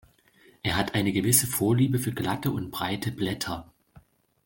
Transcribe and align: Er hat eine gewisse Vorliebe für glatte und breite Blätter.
Er 0.63 0.77
hat 0.77 0.95
eine 0.95 1.11
gewisse 1.11 1.45
Vorliebe 1.45 1.99
für 1.99 2.11
glatte 2.11 2.49
und 2.49 2.71
breite 2.71 3.11
Blätter. 3.11 3.71